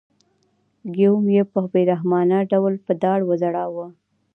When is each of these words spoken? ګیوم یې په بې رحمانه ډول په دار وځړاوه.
ګیوم 0.95 1.25
یې 1.35 1.43
په 1.51 1.59
بې 1.71 1.81
رحمانه 1.91 2.37
ډول 2.51 2.73
په 2.85 2.93
دار 3.03 3.19
وځړاوه. 3.23 3.87